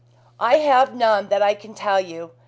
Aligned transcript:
"I 0.39 0.55
have 0.55 0.95
none 0.95 1.27
that 1.29 1.43
I 1.43 1.53
can 1.53 1.75
tell 1.75 1.99
you. 2.01 2.31